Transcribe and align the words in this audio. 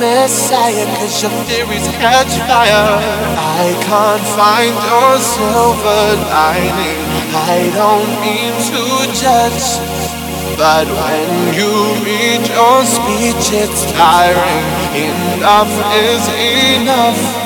messiah, 0.00 0.86
cause 0.96 1.22
your 1.22 1.30
theories 1.46 1.86
catch 2.02 2.32
fire. 2.48 2.98
I 3.60 3.74
can't 3.86 4.26
find 4.38 4.74
your 4.90 5.12
silver 5.18 6.04
lining. 6.30 7.00
I 7.32 7.70
don't 7.74 8.10
mean 8.20 8.54
to 8.70 8.82
judge. 9.16 9.68
But 10.56 10.86
when 10.88 11.54
you 11.54 11.72
read 12.04 12.46
your 12.48 12.84
speech, 12.84 13.48
it's 13.62 13.90
tiring. 13.92 14.66
Enough 14.92 15.72
is 15.94 16.22
enough. 16.76 17.39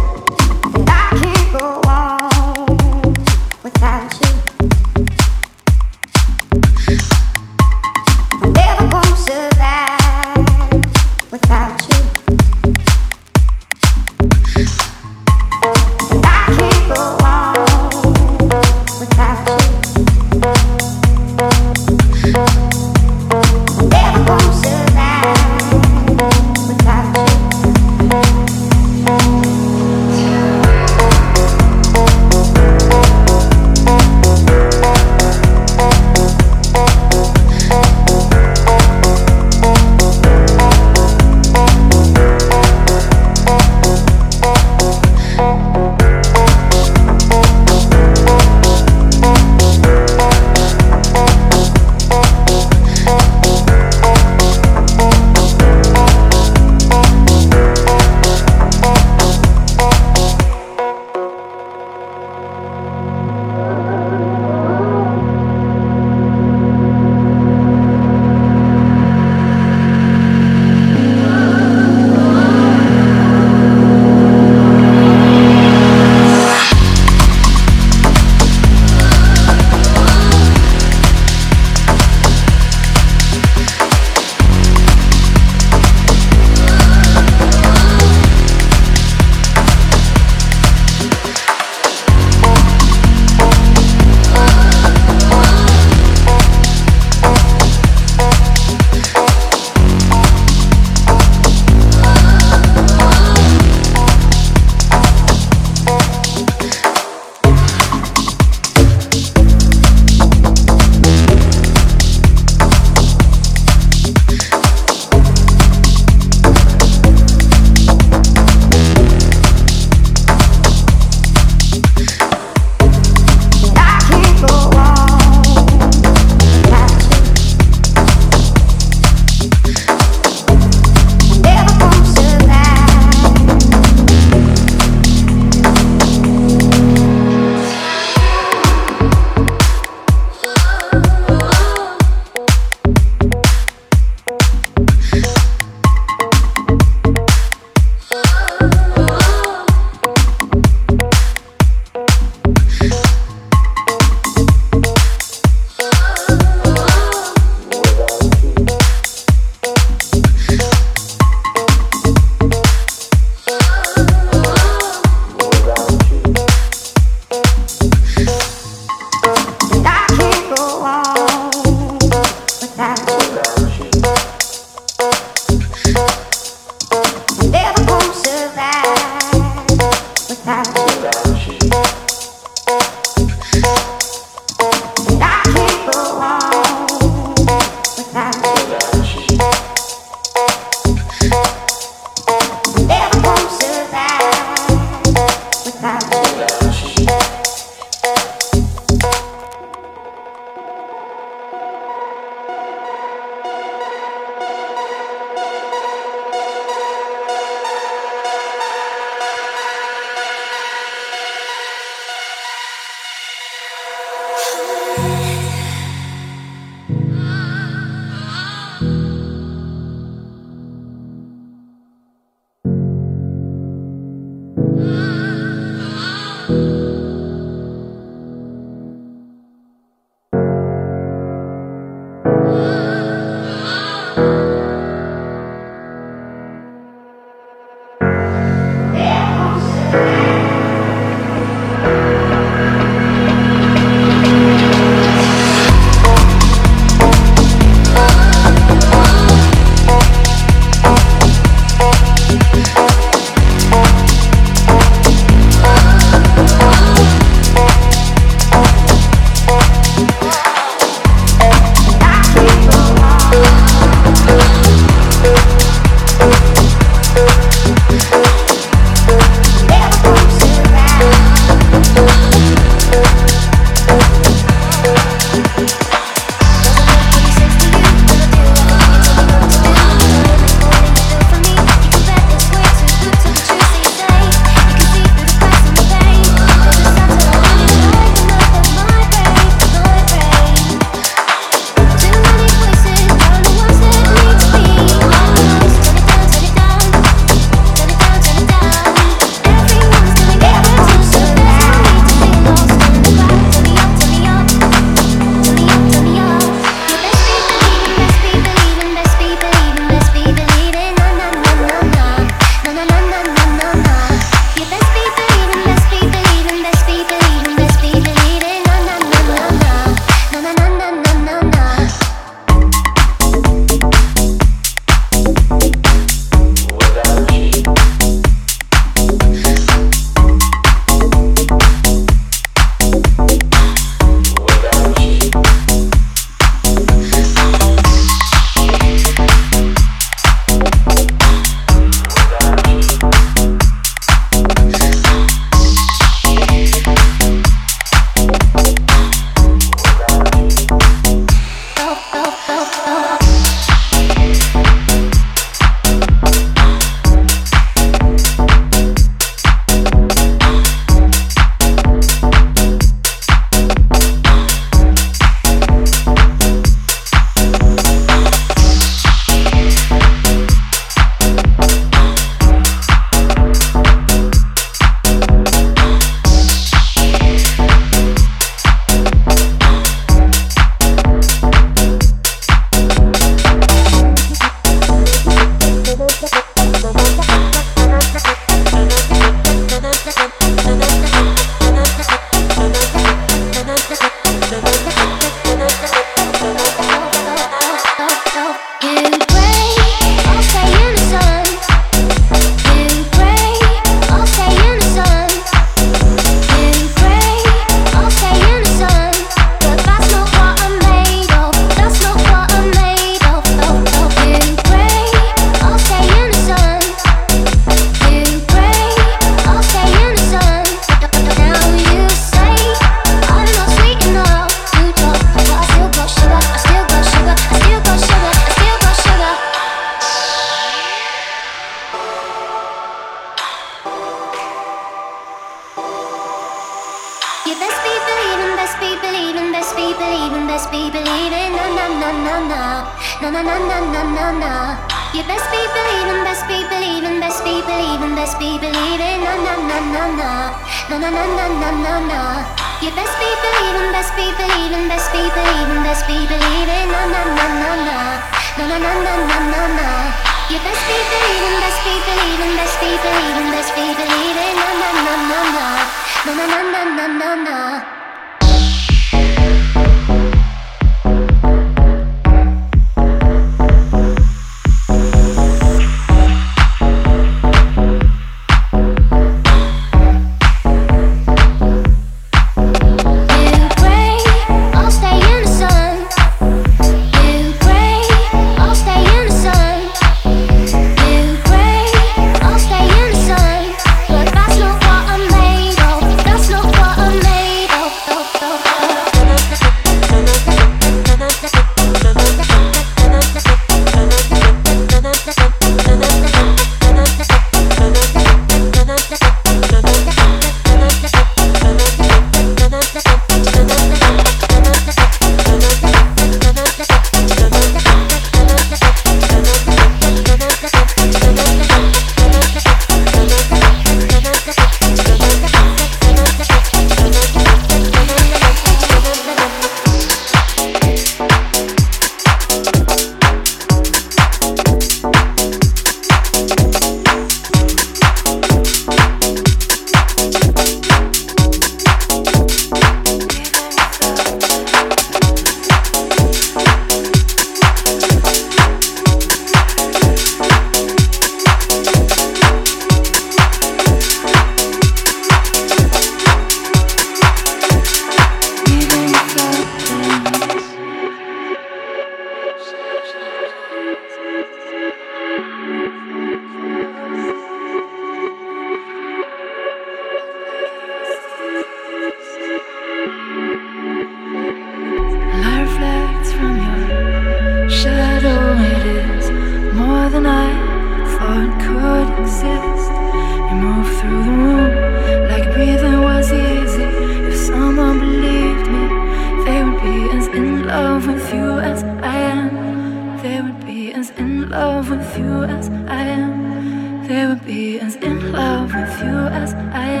with 595.11 595.25
you 595.25 595.43
as 595.43 595.69
I 595.87 596.03
am. 596.03 597.07
They 597.07 597.25
would 597.27 597.45
be 597.45 597.79
as 597.79 597.95
in 597.95 598.31
love 598.31 598.73
with 598.73 599.03
you 599.03 599.17
as 599.27 599.53
I 599.53 599.87
am. 599.87 600.00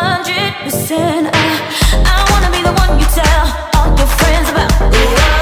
100%. 0.00 1.30
I, 1.32 1.48
I 2.08 2.16
wanna 2.32 2.50
be 2.50 2.62
the 2.62 2.72
one 2.72 2.98
you 2.98 3.06
tell 3.12 3.44
all 3.76 3.88
your 3.98 4.06
friends 4.06 4.48
about. 4.48 4.72
Ooh, 4.94 5.39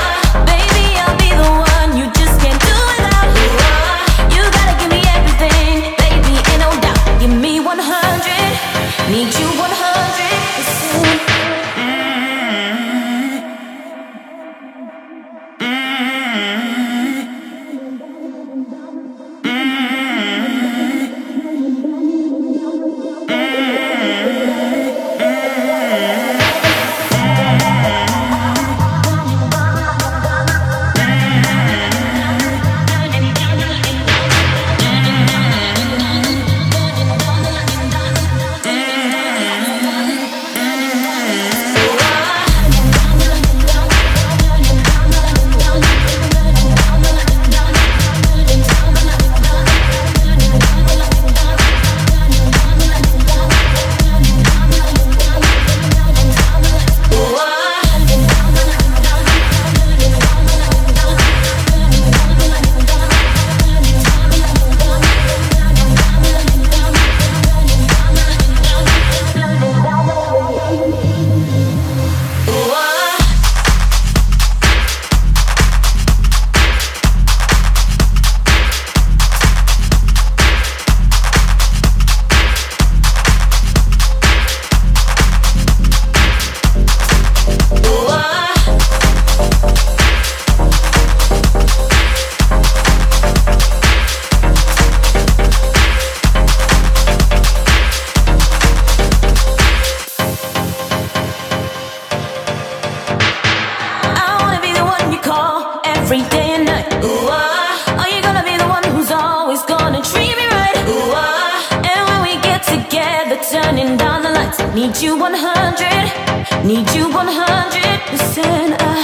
every 106.11 106.27
day 106.31 106.55
and 106.57 106.65
night. 106.65 106.89
Ooh, 107.05 107.29
ah. 107.29 108.01
Are 108.01 108.09
you 108.09 108.23
gonna 108.23 108.43
be 108.43 108.57
the 108.57 108.67
one 108.67 108.83
who's 108.97 109.11
always 109.11 109.63
gonna 109.65 110.01
treat 110.01 110.35
me 110.41 110.47
right? 110.57 110.79
Ooh, 110.89 111.13
ah. 111.13 111.85
And 111.91 112.01
when 112.09 112.21
we 112.27 112.41
get 112.41 112.63
together, 112.65 113.37
turning 113.53 113.99
down 113.99 114.23
the 114.23 114.31
lights, 114.31 114.59
need 114.73 114.97
you 115.05 115.19
100, 115.21 116.65
need 116.65 116.89
you 116.97 117.13
100 117.13 118.01
percent. 118.09 118.73
I, 118.81 118.95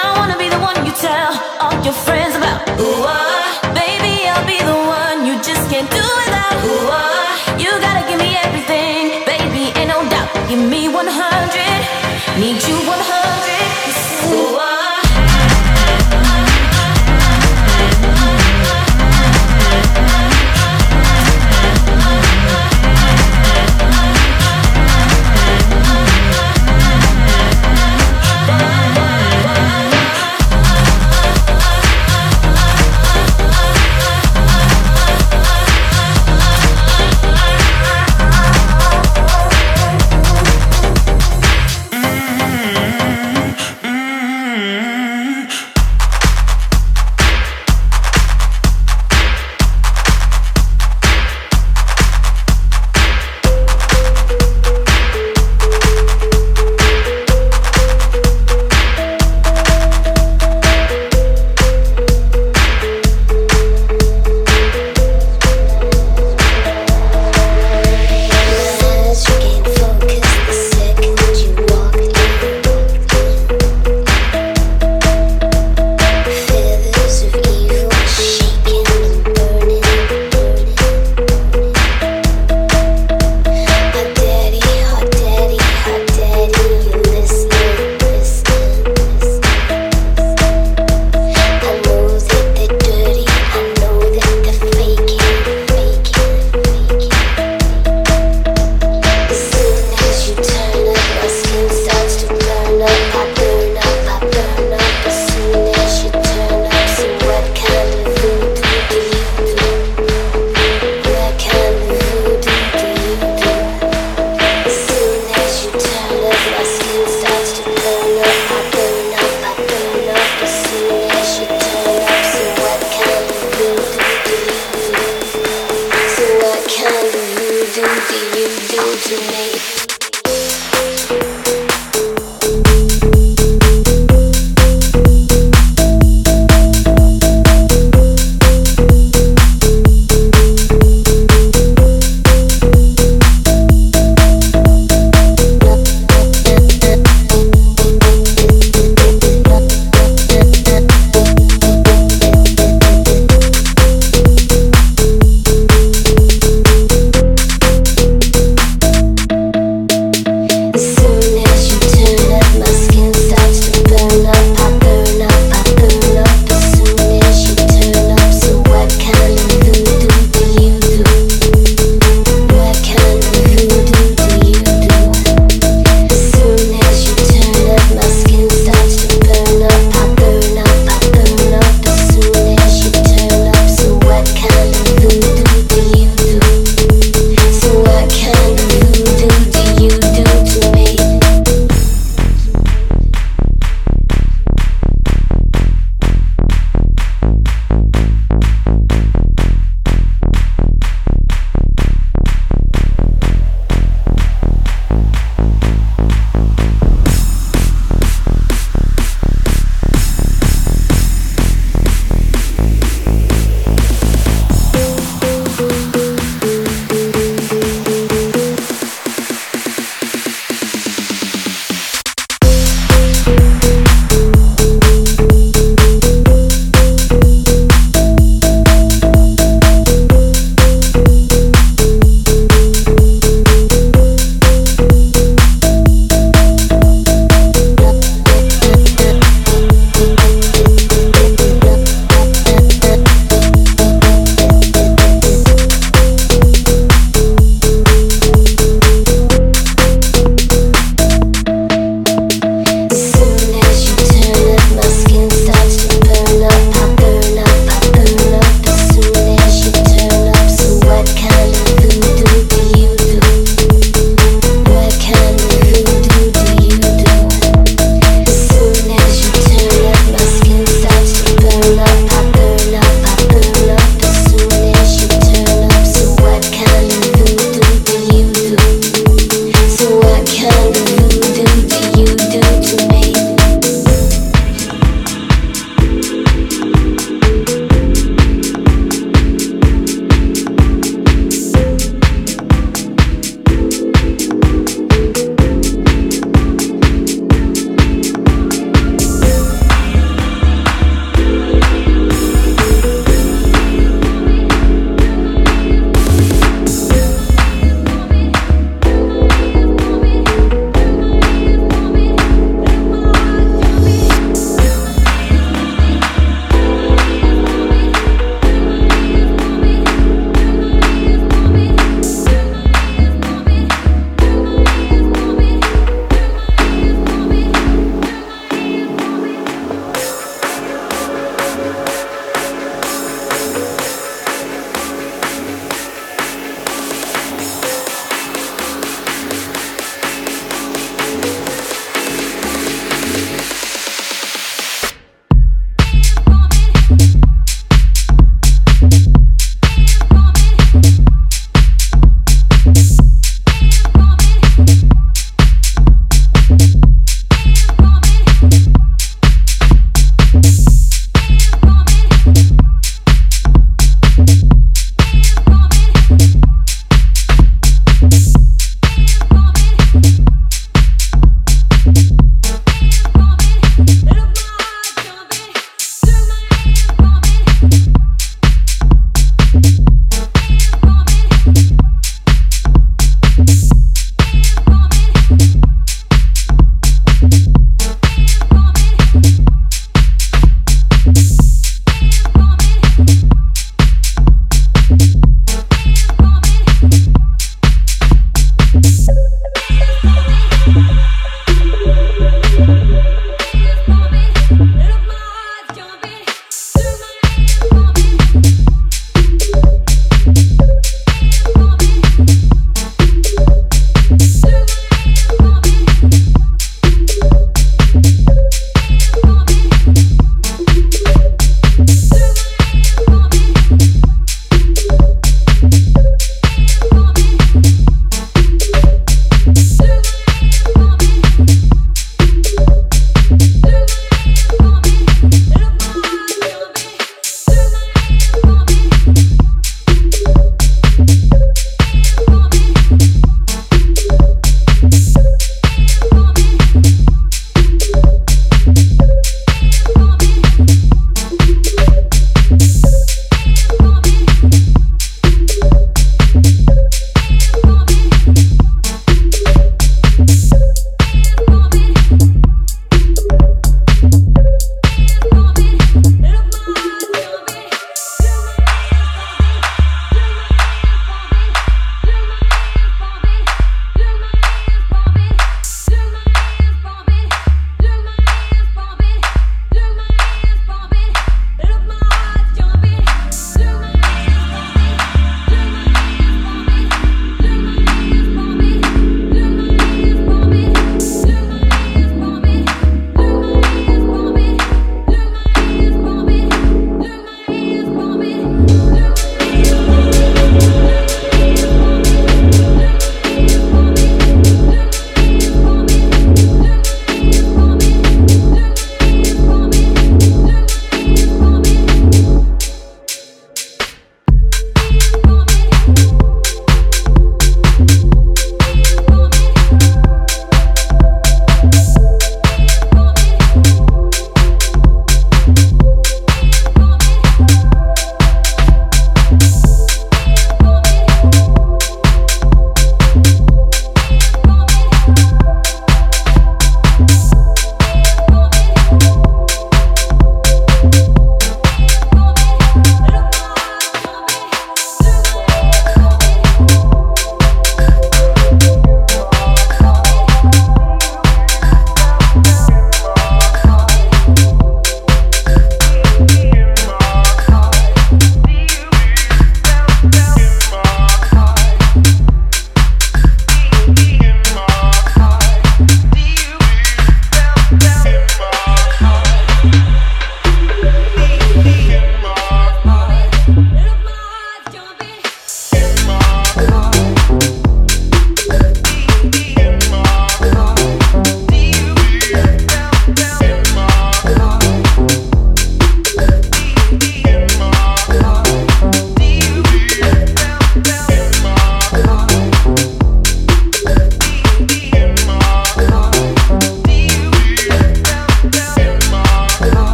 I 0.00 0.02
wanna 0.16 0.38
be 0.38 0.48
the 0.48 0.60
one 0.68 0.76
you 0.86 0.92
tell 0.92 1.32
all 1.60 1.76
your 1.84 1.98
friends 2.06 2.34
about. 2.34 2.64
Ooh, 2.80 3.04
ah. 3.04 3.60
baby, 3.76 4.14
I'll 4.32 4.48
be 4.48 4.56
the 4.72 4.78
one 5.00 5.26
you 5.28 5.34
just 5.44 5.68
can't 5.68 5.90
do 5.90 6.17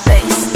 my. 0.00 0.53